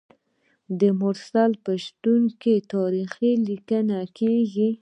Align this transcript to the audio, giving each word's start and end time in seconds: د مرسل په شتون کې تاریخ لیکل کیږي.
د 0.79 0.81
مرسل 1.01 1.51
په 1.63 1.71
شتون 1.85 2.21
کې 2.41 2.55
تاریخ 2.73 3.11
لیکل 3.47 3.87
کیږي. 4.17 4.69